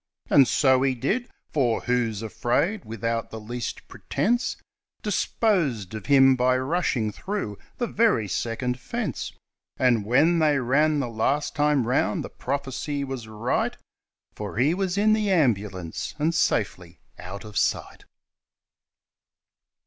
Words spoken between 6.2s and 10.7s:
by rushing through the very second fence; And when they